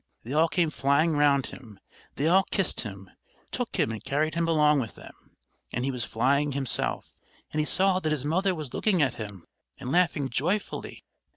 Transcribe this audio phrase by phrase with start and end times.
[0.23, 1.79] They all came flying round him,
[2.15, 3.11] they all kissed him,
[3.51, 5.37] took him and carried him along with them,
[5.71, 7.15] and he was flying himself,
[7.53, 9.45] and he saw that his mother was looking at him
[9.79, 11.03] and laughing joyfully.